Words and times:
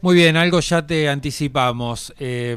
Muy 0.00 0.14
bien, 0.14 0.36
algo 0.36 0.60
ya 0.60 0.86
te 0.86 1.08
anticipamos. 1.08 2.14
Eh, 2.18 2.56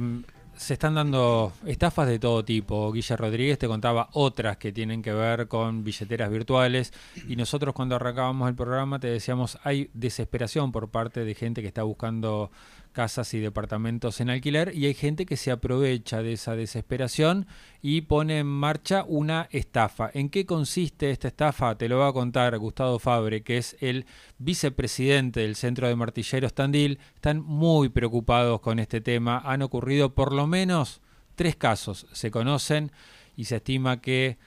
se 0.62 0.74
están 0.74 0.94
dando 0.94 1.54
estafas 1.66 2.08
de 2.08 2.20
todo 2.20 2.46
tipo. 2.46 2.92
Guilla 2.92 3.18
Rodríguez 3.18 3.58
te 3.58 3.68
contaba 3.68 4.10
otras 4.14 4.58
que 4.58 4.72
tienen 4.72 5.02
que 5.02 5.12
ver 5.12 5.48
con 5.48 5.84
billeteras 5.84 6.30
virtuales 6.30 6.94
y 7.28 7.36
nosotros 7.36 7.74
cuando 7.74 7.96
arrancábamos 7.96 8.48
el 8.48 8.54
programa 8.54 9.00
te 9.00 9.08
decíamos 9.08 9.58
hay 9.64 9.90
desesperación 9.96 10.72
por 10.72 10.90
parte 10.90 11.26
de 11.26 11.34
gente 11.34 11.62
que 11.64 11.68
está 11.68 11.82
buscando 11.82 12.52
casas 12.92 13.34
y 13.34 13.40
departamentos 13.40 14.22
en 14.22 14.30
alquiler 14.30 14.76
y 14.76 14.86
hay 14.86 14.94
gente 14.94 15.26
que 15.26 15.38
se 15.38 15.52
aprovecha 15.52 16.22
de 16.22 16.34
esa 16.34 16.56
desesperación 16.56 17.48
y 17.82 18.02
pone 18.02 18.40
en 18.40 18.48
marcha 18.48 19.06
una 19.08 19.48
estafa. 19.52 20.12
¿En 20.14 20.30
qué 20.30 20.46
consiste 20.46 21.12
esta 21.12 21.30
estafa? 21.30 21.78
Te 21.78 21.90
lo 21.90 22.00
va 22.00 22.10
a 22.10 22.14
contar 22.14 22.58
Gustavo 22.58 23.00
Fabre, 23.00 23.42
que 23.44 23.58
es 23.58 23.76
el 23.80 24.06
vicepresidente 24.38 25.40
del 25.40 25.56
Centro 25.56 25.88
de 25.88 25.96
Martilleros 25.96 26.54
Tandil. 26.54 27.00
Están 27.16 27.42
muy 27.42 27.90
preocupados 27.90 28.60
con 28.62 28.80
este 28.80 29.02
tema. 29.02 29.42
Han 29.46 29.62
ocurrido 29.62 30.14
por 30.14 30.34
lo 30.34 30.48
menos 30.48 31.02
tres 31.36 31.56
casos, 31.56 32.08
se 32.12 32.30
conocen 32.30 32.92
y 33.36 33.46
se 33.46 33.56
estima 33.58 34.02
que 34.02 34.38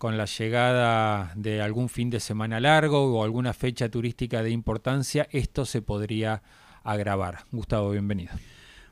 con 0.00 0.16
la 0.16 0.24
llegada 0.24 1.30
de 1.36 1.60
algún 1.60 1.90
fin 1.90 2.08
de 2.08 2.20
semana 2.20 2.58
largo 2.58 3.12
o 3.12 3.22
alguna 3.22 3.52
fecha 3.52 3.90
turística 3.90 4.42
de 4.42 4.48
importancia, 4.48 5.28
esto 5.30 5.66
se 5.66 5.82
podría 5.82 6.42
agravar. 6.84 7.44
Gustavo, 7.52 7.90
bienvenido. 7.90 8.32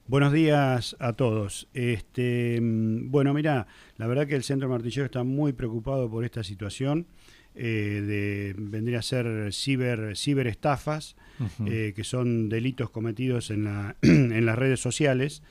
Buenos 0.06 0.32
días 0.32 0.96
a 1.00 1.12
todos. 1.12 1.68
Este, 1.74 2.58
bueno, 2.62 3.34
mira, 3.34 3.66
la 3.98 4.06
verdad 4.06 4.26
que 4.26 4.36
el 4.36 4.42
Centro 4.42 4.68
Martillero 4.68 5.04
está 5.04 5.22
muy 5.22 5.52
preocupado 5.52 6.10
por 6.10 6.24
esta 6.24 6.42
situación. 6.42 7.06
Eh, 7.54 8.02
de, 8.06 8.54
vendría 8.56 9.00
a 9.00 9.02
ser 9.02 9.52
ciber, 9.52 10.16
ciberestafas, 10.16 11.16
eh, 11.66 11.92
que 11.94 12.04
son 12.04 12.48
delitos 12.48 12.88
cometidos 12.88 13.50
en, 13.50 13.64
la, 13.64 13.96
en 14.02 14.46
las 14.46 14.56
redes 14.56 14.80
sociales, 14.80 15.42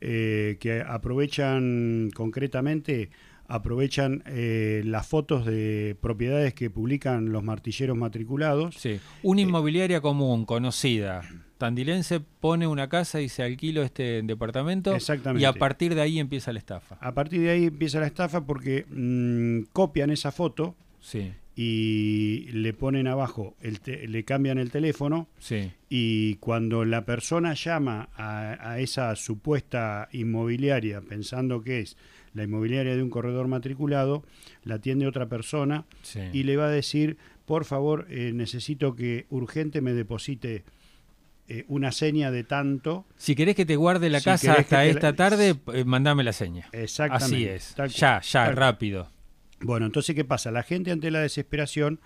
eh, 0.00 0.58
que 0.60 0.80
aprovechan 0.80 2.10
concretamente 2.14 3.10
aprovechan 3.48 4.22
las 4.26 5.06
fotos 5.06 5.46
de 5.46 5.96
propiedades 6.00 6.54
que 6.54 6.70
publican 6.70 7.32
los 7.32 7.42
martilleros 7.42 7.96
matriculados. 7.96 8.74
Sí, 8.76 9.00
una 9.22 9.40
inmobiliaria 9.40 10.00
común, 10.00 10.44
conocida, 10.44 11.22
tandilense 11.58 12.20
pone 12.20 12.66
una 12.66 12.88
casa 12.88 13.20
y 13.20 13.28
se 13.28 13.42
alquilo 13.42 13.82
este 13.82 14.22
departamento. 14.22 14.94
Exactamente. 14.94 15.42
Y 15.42 15.44
a 15.44 15.52
partir 15.52 15.94
de 15.94 16.00
ahí 16.02 16.18
empieza 16.18 16.52
la 16.52 16.58
estafa. 16.58 16.96
A 17.00 17.12
partir 17.12 17.40
de 17.40 17.50
ahí 17.50 17.64
empieza 17.64 18.00
la 18.00 18.06
estafa 18.06 18.44
porque 18.44 18.84
mm, 18.88 19.72
copian 19.72 20.10
esa 20.10 20.32
foto 20.32 20.74
sí. 21.00 21.32
Y 21.58 22.48
le 22.52 22.74
ponen 22.74 23.06
abajo, 23.06 23.56
el 23.62 23.80
le 24.12 24.24
cambian 24.24 24.58
el 24.58 24.70
teléfono 24.70 25.26
sí. 25.38 25.72
y 25.88 26.34
cuando 26.36 26.84
la 26.84 27.06
persona 27.06 27.54
llama 27.54 28.10
a, 28.14 28.72
a, 28.72 28.78
esa 28.78 29.16
supuesta 29.16 30.08
inmobiliaria 30.12 31.00
pensando 31.00 31.62
que 31.62 31.80
es 31.80 31.96
la 32.34 32.44
inmobiliaria 32.44 32.94
de 32.94 33.02
un 33.02 33.08
corredor 33.08 33.48
matriculado, 33.48 34.22
la 34.64 34.74
atiende 34.74 35.06
otra 35.06 35.30
persona 35.30 35.86
sí. 36.02 36.20
y 36.34 36.42
le 36.42 36.58
va 36.58 36.66
a 36.66 36.70
decir, 36.70 37.16
por 37.46 37.64
favor, 37.64 38.06
eh, 38.10 38.32
necesito 38.34 38.94
que 38.94 39.24
urgente 39.30 39.80
me 39.80 39.94
deposite 39.94 40.64
eh, 41.48 41.64
una 41.68 41.90
seña 41.90 42.30
de 42.30 42.44
tanto. 42.44 43.06
Si 43.16 43.34
querés 43.34 43.56
que 43.56 43.64
te 43.64 43.76
guarde 43.76 44.10
la 44.10 44.18
Si 44.18 44.24
casa 44.26 44.52
hasta 44.54 44.80
te 44.82 44.90
esta 44.90 45.10
la- 45.12 45.16
tarde, 45.16 45.54
eh, 45.72 45.84
mandame 45.84 46.22
la 46.22 46.34
seña. 46.34 46.68
Exactamente. 46.72 47.24
Así 47.36 47.44
es. 47.46 47.74
Tal 47.74 47.88
ya, 47.88 48.20
ya, 48.20 48.44
tal 48.46 48.56
rápido. 48.56 49.10
Bueno, 49.60 49.86
entonces, 49.86 50.14
¿qué 50.14 50.24
pasa? 50.24 50.50
La 50.50 50.62
gente 50.62 50.90
ante 50.90 51.10
la 51.10 51.20
desesperación 51.20 52.00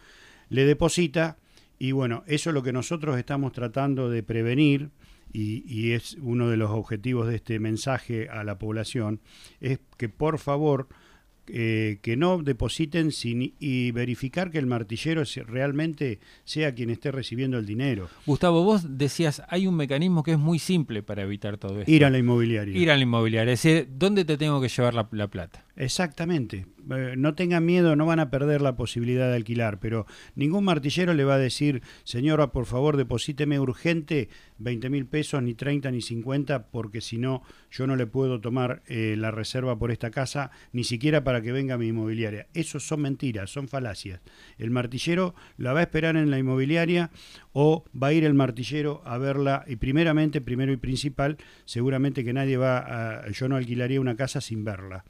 le 0.48 0.64
deposita 0.64 1.38
y 1.78 1.92
bueno, 1.92 2.22
eso 2.26 2.50
es 2.50 2.54
lo 2.54 2.62
que 2.62 2.72
nosotros 2.72 3.18
estamos 3.18 3.52
tratando 3.52 4.10
de 4.10 4.22
prevenir 4.22 4.90
y, 5.32 5.64
y 5.66 5.92
es 5.92 6.16
uno 6.20 6.48
de 6.48 6.56
los 6.56 6.70
objetivos 6.70 7.28
de 7.28 7.36
este 7.36 7.58
mensaje 7.58 8.28
a 8.28 8.44
la 8.44 8.58
población, 8.58 9.20
es 9.60 9.80
que 9.96 10.08
por 10.08 10.38
favor 10.38 10.88
eh, 11.52 11.98
que 12.02 12.16
no 12.16 12.38
depositen 12.38 13.10
sin, 13.10 13.54
y 13.58 13.90
verificar 13.90 14.52
que 14.52 14.58
el 14.58 14.66
martillero 14.66 15.24
realmente 15.46 16.20
sea 16.44 16.74
quien 16.74 16.90
esté 16.90 17.10
recibiendo 17.10 17.58
el 17.58 17.66
dinero. 17.66 18.08
Gustavo, 18.24 18.62
vos 18.62 18.98
decías, 18.98 19.42
hay 19.48 19.66
un 19.66 19.74
mecanismo 19.74 20.22
que 20.22 20.32
es 20.32 20.38
muy 20.38 20.60
simple 20.60 21.02
para 21.02 21.22
evitar 21.22 21.56
todo 21.56 21.80
esto. 21.80 21.90
Ir 21.90 22.04
a 22.04 22.10
la 22.10 22.18
inmobiliaria. 22.18 22.78
Ir 22.78 22.90
a 22.90 22.96
la 22.96 23.02
inmobiliaria. 23.02 23.52
Es 23.52 23.62
decir, 23.62 23.88
¿dónde 23.90 24.24
te 24.24 24.36
tengo 24.36 24.60
que 24.60 24.68
llevar 24.68 24.94
la, 24.94 25.08
la 25.10 25.26
plata? 25.26 25.64
Exactamente. 25.80 26.66
Eh, 26.90 27.14
no 27.16 27.34
tengan 27.34 27.64
miedo, 27.64 27.96
no 27.96 28.04
van 28.04 28.20
a 28.20 28.28
perder 28.28 28.60
la 28.60 28.76
posibilidad 28.76 29.30
de 29.30 29.36
alquilar, 29.36 29.80
pero 29.80 30.04
ningún 30.34 30.62
martillero 30.62 31.14
le 31.14 31.24
va 31.24 31.36
a 31.36 31.38
decir, 31.38 31.80
señora, 32.04 32.52
por 32.52 32.66
favor, 32.66 32.98
deposíteme 32.98 33.58
urgente 33.58 34.28
20 34.58 34.90
mil 34.90 35.06
pesos, 35.06 35.42
ni 35.42 35.54
30 35.54 35.90
ni 35.90 36.02
50, 36.02 36.66
porque 36.66 37.00
si 37.00 37.16
no, 37.16 37.42
yo 37.70 37.86
no 37.86 37.96
le 37.96 38.06
puedo 38.06 38.42
tomar 38.42 38.82
eh, 38.88 39.14
la 39.16 39.30
reserva 39.30 39.78
por 39.78 39.90
esta 39.90 40.10
casa, 40.10 40.50
ni 40.72 40.84
siquiera 40.84 41.24
para 41.24 41.40
que 41.40 41.50
venga 41.50 41.78
mi 41.78 41.88
inmobiliaria. 41.88 42.48
Eso 42.52 42.78
son 42.78 43.00
mentiras, 43.00 43.48
son 43.48 43.66
falacias. 43.66 44.20
El 44.58 44.70
martillero 44.70 45.34
la 45.56 45.72
va 45.72 45.80
a 45.80 45.84
esperar 45.84 46.14
en 46.16 46.30
la 46.30 46.38
inmobiliaria 46.38 47.10
o 47.54 47.86
va 47.90 48.08
a 48.08 48.12
ir 48.12 48.24
el 48.24 48.34
martillero 48.34 49.00
a 49.06 49.16
verla 49.16 49.64
y 49.66 49.76
primeramente, 49.76 50.42
primero 50.42 50.72
y 50.72 50.76
principal, 50.76 51.38
seguramente 51.64 52.22
que 52.22 52.34
nadie 52.34 52.58
va 52.58 53.22
a, 53.22 53.30
yo 53.30 53.48
no 53.48 53.56
alquilaría 53.56 53.98
una 53.98 54.14
casa 54.14 54.42
sin 54.42 54.62
verla. 54.62 55.06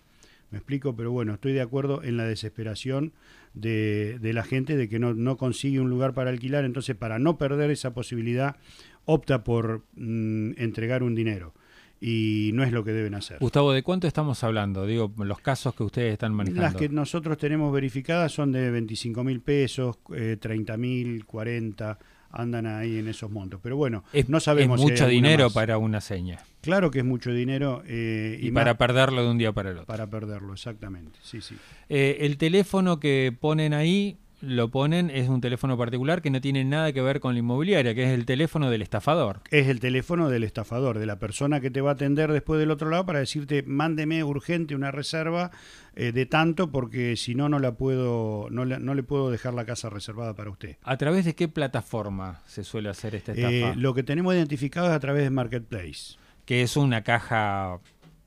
Me 0.50 0.58
explico, 0.58 0.96
pero 0.96 1.12
bueno, 1.12 1.34
estoy 1.34 1.52
de 1.52 1.60
acuerdo 1.60 2.02
en 2.02 2.16
la 2.16 2.24
desesperación 2.24 3.12
de, 3.54 4.18
de 4.20 4.32
la 4.32 4.42
gente 4.42 4.76
de 4.76 4.88
que 4.88 4.98
no, 4.98 5.14
no, 5.14 5.36
consigue 5.36 5.80
un 5.80 5.90
lugar 5.90 6.12
para 6.12 6.30
alquilar, 6.30 6.64
entonces 6.64 6.96
para 6.96 7.18
no 7.18 7.38
perder 7.38 7.70
esa 7.70 7.94
posibilidad 7.94 8.56
opta 9.04 9.44
por 9.44 9.84
mm, 9.94 10.52
entregar 10.56 11.02
un 11.02 11.14
dinero 11.14 11.54
y 12.00 12.50
no 12.54 12.64
es 12.64 12.72
lo 12.72 12.82
que 12.82 12.92
deben 12.92 13.14
hacer. 13.14 13.38
Gustavo, 13.40 13.72
¿de 13.72 13.82
cuánto 13.82 14.06
estamos 14.06 14.42
hablando? 14.42 14.86
Digo, 14.86 15.12
los 15.18 15.40
casos 15.40 15.74
que 15.74 15.82
ustedes 15.82 16.14
están 16.14 16.32
manejando. 16.32 16.62
Las 16.62 16.74
que 16.74 16.88
nosotros 16.88 17.36
tenemos 17.36 17.72
verificadas 17.72 18.32
son 18.32 18.52
de 18.52 18.70
25 18.70 19.22
mil 19.22 19.40
pesos, 19.40 19.98
eh, 20.14 20.38
30 20.40 20.76
mil, 20.78 21.26
40, 21.26 21.98
andan 22.30 22.66
ahí 22.66 22.98
en 22.98 23.08
esos 23.08 23.30
montos. 23.30 23.60
Pero 23.62 23.76
bueno, 23.76 24.04
es, 24.12 24.28
no 24.28 24.40
sabemos 24.40 24.80
es 24.80 24.90
mucho 24.90 25.06
si 25.06 25.10
dinero 25.10 25.44
más. 25.44 25.52
para 25.52 25.78
una 25.78 26.00
seña. 26.00 26.38
Claro 26.60 26.90
que 26.90 27.00
es 27.00 27.04
mucho 27.04 27.32
dinero. 27.32 27.82
Eh, 27.86 28.38
y, 28.40 28.48
y, 28.48 28.50
para 28.50 28.76
perderlo 28.76 29.22
de 29.24 29.30
un 29.30 29.38
día 29.38 29.52
para 29.52 29.70
el 29.70 29.76
otro. 29.76 29.86
Para 29.86 30.06
perderlo, 30.06 30.52
exactamente. 30.52 31.18
Sí, 31.22 31.40
sí. 31.40 31.56
Eh, 31.88 32.18
el 32.20 32.36
teléfono 32.36 33.00
que 33.00 33.34
ponen 33.38 33.74
ahí, 33.74 34.18
lo 34.40 34.70
ponen, 34.70 35.10
es 35.10 35.28
un 35.28 35.40
teléfono 35.40 35.76
particular 35.76 36.22
que 36.22 36.30
no 36.30 36.40
tiene 36.40 36.64
nada 36.64 36.92
que 36.92 37.02
ver 37.02 37.20
con 37.20 37.34
la 37.34 37.40
inmobiliaria, 37.40 37.94
que 37.94 38.04
es 38.04 38.10
el 38.10 38.24
teléfono 38.24 38.70
del 38.70 38.82
estafador. 38.82 39.40
Es 39.50 39.68
el 39.68 39.80
teléfono 39.80 40.28
del 40.28 40.44
estafador, 40.44 40.98
de 40.98 41.06
la 41.06 41.18
persona 41.18 41.60
que 41.60 41.70
te 41.70 41.80
va 41.80 41.90
a 41.90 41.94
atender 41.94 42.32
después 42.32 42.58
del 42.58 42.70
otro 42.70 42.88
lado 42.88 43.06
para 43.06 43.18
decirte, 43.18 43.62
mándeme 43.62 44.24
urgente 44.24 44.74
una 44.74 44.90
reserva 44.90 45.50
eh, 45.94 46.12
de 46.12 46.26
tanto 46.26 46.70
porque 46.70 47.16
si 47.16 47.34
no, 47.34 47.48
no 47.48 47.58
la 47.58 47.72
puedo, 47.72 48.48
no, 48.50 48.64
la, 48.64 48.78
no, 48.78 48.94
le 48.94 49.02
puedo 49.02 49.30
dejar 49.30 49.54
la 49.54 49.64
casa 49.64 49.90
reservada 49.90 50.34
para 50.34 50.50
usted. 50.50 50.76
¿A 50.82 50.96
través 50.96 51.24
de 51.24 51.34
qué 51.34 51.48
plataforma 51.48 52.40
se 52.46 52.64
suele 52.64 52.88
hacer 52.88 53.14
esta 53.14 53.32
estafa? 53.32 53.50
Eh, 53.50 53.74
lo 53.76 53.94
que 53.94 54.02
tenemos 54.02 54.34
identificado 54.34 54.88
es 54.88 54.94
a 54.94 55.00
través 55.00 55.24
de 55.24 55.30
Marketplace. 55.30 56.16
Que 56.46 56.62
es 56.62 56.76
una 56.76 57.02
caja 57.02 57.78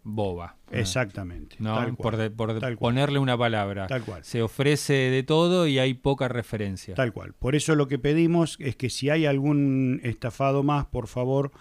boba. 0.03 0.57
Exactamente. 0.71 1.55
¿no? 1.59 1.75
Tal 1.75 1.95
por, 1.95 2.17
de, 2.17 2.29
por 2.29 2.59
tal 2.59 2.77
ponerle 2.77 3.19
una 3.19 3.37
palabra. 3.37 3.87
Tal 3.87 4.03
cual. 4.03 4.23
Se 4.23 4.41
ofrece 4.41 4.93
de 4.93 5.23
todo 5.23 5.67
y 5.67 5.79
hay 5.79 5.93
poca 5.93 6.27
referencia. 6.27 6.95
Tal 6.95 7.13
cual. 7.13 7.33
Por 7.33 7.55
eso 7.55 7.75
lo 7.75 7.87
que 7.87 7.99
pedimos 7.99 8.57
es 8.59 8.75
que 8.75 8.89
si 8.89 9.09
hay 9.09 9.25
algún 9.25 10.01
estafado 10.03 10.63
más, 10.63 10.85
por 10.85 11.07
favor, 11.07 11.51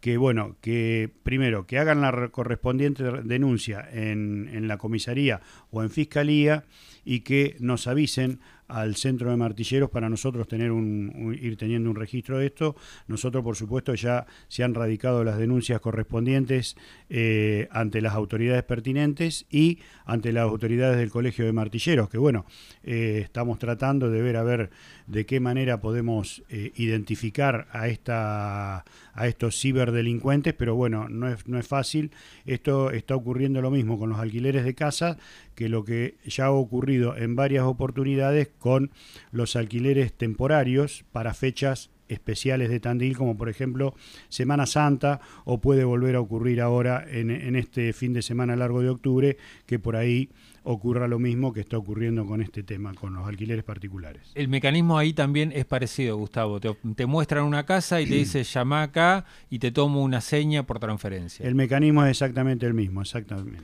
que 0.00 0.16
bueno, 0.16 0.56
que 0.60 1.10
primero 1.22 1.66
que 1.66 1.78
hagan 1.78 2.00
la 2.00 2.28
correspondiente 2.28 3.04
denuncia 3.22 3.88
en, 3.92 4.50
en 4.52 4.66
la 4.66 4.78
comisaría 4.78 5.40
o 5.70 5.82
en 5.82 5.90
fiscalía 5.90 6.64
y 7.04 7.20
que 7.20 7.56
nos 7.60 7.86
avisen 7.86 8.40
al 8.68 8.96
centro 8.96 9.30
de 9.30 9.36
martilleros 9.36 9.90
para 9.90 10.08
nosotros 10.08 10.48
tener 10.48 10.72
un, 10.72 11.36
ir 11.40 11.56
teniendo 11.56 11.90
un 11.90 11.96
registro 11.96 12.38
de 12.38 12.46
esto. 12.46 12.76
Nosotros, 13.06 13.44
por 13.44 13.56
supuesto, 13.56 13.94
ya 13.94 14.26
se 14.48 14.64
han 14.64 14.74
radicado 14.74 15.24
las 15.24 15.38
denuncias 15.38 15.80
correspondientes 15.80 16.76
eh, 17.10 17.68
ante 17.70 18.00
las 18.00 18.14
autoridades 18.14 18.62
pertinentes 18.62 19.46
y 19.50 19.80
ante 20.04 20.32
las 20.32 20.44
autoridades 20.44 20.98
del 20.98 21.10
Colegio 21.10 21.44
de 21.44 21.52
Martilleros, 21.52 22.08
que 22.08 22.18
bueno, 22.18 22.46
eh, 22.82 23.20
estamos 23.22 23.58
tratando 23.58 24.10
de 24.10 24.22
ver 24.22 24.36
a 24.36 24.42
ver 24.42 24.70
de 25.06 25.26
qué 25.26 25.40
manera 25.40 25.80
podemos 25.80 26.42
eh, 26.48 26.72
identificar 26.76 27.66
a 27.72 27.88
esta 27.88 28.84
a 29.14 29.26
estos 29.26 29.60
ciberdelincuentes, 29.60 30.54
pero 30.54 30.74
bueno, 30.74 31.08
no 31.08 31.28
es, 31.28 31.46
no 31.46 31.58
es 31.58 31.66
fácil. 31.66 32.12
Esto 32.46 32.90
está 32.90 33.14
ocurriendo 33.14 33.60
lo 33.60 33.70
mismo 33.70 33.98
con 33.98 34.10
los 34.10 34.18
alquileres 34.18 34.64
de 34.64 34.74
casa 34.74 35.18
que 35.54 35.68
lo 35.68 35.84
que 35.84 36.16
ya 36.24 36.46
ha 36.46 36.50
ocurrido 36.50 37.16
en 37.16 37.36
varias 37.36 37.64
oportunidades 37.64 38.48
con 38.62 38.92
los 39.32 39.56
alquileres 39.56 40.12
temporarios 40.12 41.04
para 41.12 41.34
fechas 41.34 41.90
especiales 42.08 42.70
de 42.70 42.78
Tandil, 42.80 43.16
como 43.16 43.36
por 43.36 43.48
ejemplo 43.48 43.94
Semana 44.28 44.66
Santa, 44.66 45.20
o 45.44 45.60
puede 45.60 45.84
volver 45.84 46.14
a 46.14 46.20
ocurrir 46.20 46.60
ahora 46.60 47.04
en, 47.08 47.30
en, 47.30 47.56
este 47.56 47.92
fin 47.92 48.12
de 48.12 48.22
semana 48.22 48.54
largo 48.54 48.82
de 48.82 48.90
octubre, 48.90 49.36
que 49.66 49.78
por 49.78 49.96
ahí 49.96 50.30
ocurra 50.62 51.08
lo 51.08 51.18
mismo 51.18 51.52
que 51.52 51.60
está 51.60 51.76
ocurriendo 51.76 52.24
con 52.26 52.40
este 52.40 52.62
tema, 52.62 52.94
con 52.94 53.14
los 53.14 53.26
alquileres 53.26 53.64
particulares. 53.64 54.30
El 54.34 54.48
mecanismo 54.48 54.96
ahí 54.96 55.12
también 55.12 55.52
es 55.52 55.64
parecido, 55.64 56.16
Gustavo. 56.16 56.60
Te, 56.60 57.06
muestran 57.06 57.44
una 57.44 57.66
casa 57.66 58.00
y 58.00 58.06
te 58.06 58.14
dice 58.14 58.44
llama 58.44 58.82
acá 58.82 59.24
y 59.50 59.58
te 59.58 59.72
tomo 59.72 60.02
una 60.02 60.20
seña 60.20 60.64
por 60.64 60.78
transferencia. 60.78 61.46
El 61.46 61.54
mecanismo 61.54 62.04
es 62.04 62.10
exactamente 62.10 62.66
el 62.66 62.74
mismo, 62.74 63.02
exactamente. 63.02 63.60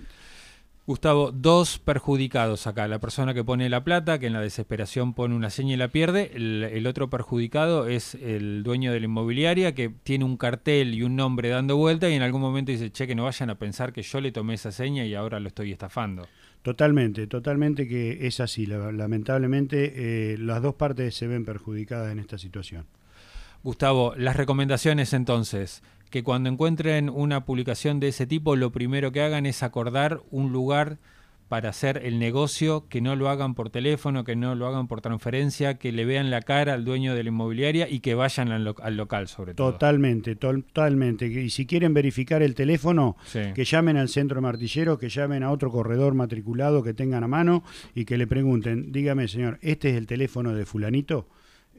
Gustavo, 0.88 1.32
dos 1.32 1.78
perjudicados 1.78 2.66
acá. 2.66 2.88
La 2.88 2.98
persona 2.98 3.34
que 3.34 3.44
pone 3.44 3.68
la 3.68 3.84
plata, 3.84 4.18
que 4.18 4.28
en 4.28 4.32
la 4.32 4.40
desesperación 4.40 5.12
pone 5.12 5.34
una 5.34 5.50
seña 5.50 5.74
y 5.74 5.76
la 5.76 5.88
pierde. 5.88 6.30
El, 6.34 6.86
otro 6.86 7.10
perjudicado 7.10 7.86
es 7.86 8.14
el 8.14 8.62
dueño 8.62 8.90
de 8.90 9.00
la 9.00 9.04
inmobiliaria 9.04 9.74
que 9.74 9.90
tiene 9.90 10.24
un 10.24 10.38
cartel 10.38 10.94
y 10.94 11.02
un 11.02 11.14
nombre 11.14 11.50
dando 11.50 11.76
vuelta 11.76 12.08
y 12.08 12.14
en 12.14 12.22
algún 12.22 12.40
momento 12.40 12.72
dice, 12.72 12.90
che, 12.90 13.06
que 13.06 13.14
no 13.14 13.24
vayan 13.24 13.50
a 13.50 13.58
pensar 13.58 13.92
que 13.92 14.00
yo 14.00 14.18
le 14.22 14.32
tomé 14.32 14.54
esa 14.54 14.72
seña 14.72 15.04
y 15.04 15.14
ahora 15.14 15.40
lo 15.40 15.48
estoy 15.48 15.72
estafando. 15.72 16.26
Totalmente, 16.62 17.26
totalmente 17.26 17.86
que 17.86 18.26
es 18.26 18.40
así. 18.40 18.64
Lamentablemente 18.64 19.92
eh, 20.32 20.38
las 20.38 20.62
dos 20.62 20.76
partes 20.76 21.14
se 21.14 21.26
ven 21.26 21.44
perjudicadas 21.44 22.10
en 22.12 22.18
esta 22.18 22.38
situación. 22.38 22.86
Gustavo, 23.62 24.14
las 24.16 24.36
recomendaciones 24.36 25.12
entonces 25.12 25.82
que 26.10 26.22
cuando 26.22 26.48
encuentren 26.48 27.10
una 27.10 27.44
publicación 27.44 28.00
de 28.00 28.08
ese 28.08 28.26
tipo, 28.26 28.56
lo 28.56 28.72
primero 28.72 29.12
que 29.12 29.20
hagan 29.20 29.46
es 29.46 29.62
acordar 29.62 30.22
un 30.30 30.52
lugar 30.52 30.98
para 31.48 31.70
hacer 31.70 32.02
el 32.04 32.18
negocio, 32.18 32.86
que 32.88 33.00
no 33.00 33.16
lo 33.16 33.30
hagan 33.30 33.54
por 33.54 33.70
teléfono, 33.70 34.22
que 34.22 34.36
no 34.36 34.54
lo 34.54 34.66
hagan 34.66 34.86
por 34.86 35.00
transferencia, 35.00 35.78
que 35.78 35.92
le 35.92 36.04
vean 36.04 36.30
la 36.30 36.42
cara 36.42 36.74
al 36.74 36.84
dueño 36.84 37.14
de 37.14 37.22
la 37.22 37.30
inmobiliaria 37.30 37.88
y 37.88 38.00
que 38.00 38.14
vayan 38.14 38.52
al, 38.52 38.64
local 38.96 39.28
sobre 39.28 39.54
todo. 39.54 39.72
Totalmente, 39.72 40.36
totalmente. 40.36 41.26
Y 41.26 41.48
si 41.48 41.64
quieren 41.64 41.94
verificar 41.94 42.42
el 42.42 42.54
teléfono, 42.54 43.16
que 43.32 43.64
llamen 43.64 43.96
al 43.96 44.10
centro 44.10 44.42
martillero, 44.42 44.98
que 44.98 45.08
llamen 45.08 45.42
a 45.42 45.50
otro 45.50 45.70
corredor 45.70 46.12
matriculado 46.12 46.82
que 46.82 46.92
tengan 46.92 47.24
a 47.24 47.28
mano 47.28 47.64
y 47.94 48.04
que 48.04 48.18
le 48.18 48.26
pregunten, 48.26 48.92
dígame 48.92 49.26
señor, 49.26 49.58
¿este 49.62 49.90
es 49.90 49.96
el 49.96 50.06
teléfono 50.06 50.54
de 50.54 50.66
fulanito? 50.66 51.28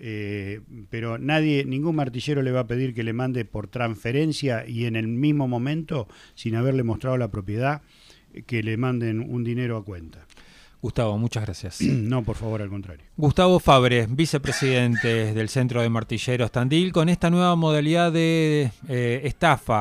Eh, 0.02 0.62
pero 0.90 1.18
nadie, 1.18 1.66
ningún 1.66 1.96
martillero 1.96 2.42
le 2.42 2.52
va 2.52 2.62
a 2.62 2.68
pedir 2.68 2.94
que 2.94 3.04
le 3.04 3.14
mande 3.14 3.44
por 3.44 3.68
transferencia 3.68 4.66
y 4.66 4.86
en 4.86 4.96
el 4.96 5.08
mismo 5.08 5.48
momento, 5.48 6.08
sin 6.36 6.56
haberle 6.56 6.84
mostrado 6.84 7.18
la 7.18 7.30
propiedad, 7.30 7.82
que 8.46 8.64
le 8.64 8.78
manden 8.78 9.20
un 9.20 9.44
dinero 9.44 9.78
a 9.78 9.84
cuenta. 9.84 10.26
Gustavo, 10.82 11.18
muchas 11.18 11.44
gracias. 11.44 11.82
No, 12.10 12.24
por 12.24 12.38
favor, 12.38 12.62
al 12.62 12.70
contrario. 12.70 13.06
Gustavo 13.18 13.60
Fabre, 13.60 14.08
vicepresidente 14.10 15.34
del 15.34 15.50
Centro 15.50 15.82
de 15.82 15.90
Martilleros 15.90 16.52
Tandil, 16.52 16.92
con 16.92 17.10
esta 17.10 17.30
nueva 17.30 17.56
modalidad 17.56 18.12
de 18.12 18.72
eh, 18.88 19.22
estafa. 19.26 19.78